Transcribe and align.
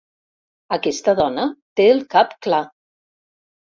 Aquesta 0.77 1.15
dona 1.21 1.47
té 1.81 1.89
el 1.93 2.05
cap 2.17 2.37
clar. 2.49 2.67